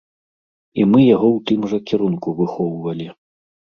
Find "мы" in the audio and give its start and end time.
0.93-1.01